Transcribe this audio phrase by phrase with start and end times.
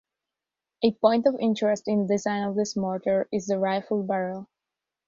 [0.81, 4.49] A point of interest in the design of this mortar is the rifled barrel.